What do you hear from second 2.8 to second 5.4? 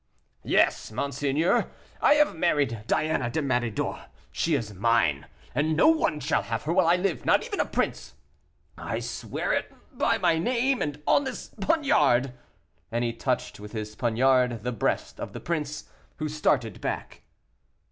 Diana de Méridor; she is mine,